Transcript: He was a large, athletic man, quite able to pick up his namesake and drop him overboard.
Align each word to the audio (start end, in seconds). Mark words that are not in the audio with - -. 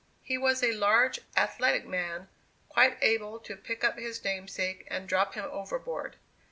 He 0.23 0.35
was 0.35 0.63
a 0.63 0.71
large, 0.73 1.19
athletic 1.37 1.85
man, 1.85 2.27
quite 2.69 2.97
able 3.03 3.37
to 3.41 3.55
pick 3.55 3.83
up 3.83 3.99
his 3.99 4.23
namesake 4.23 4.83
and 4.87 5.07
drop 5.07 5.35
him 5.35 5.45
overboard. 5.51 6.15